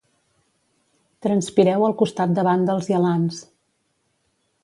Transpireu 1.25 1.85
al 1.89 1.93
costat 2.01 2.33
de 2.39 2.47
vàndals 2.49 2.91
i 2.93 2.97
alans. 3.01 3.43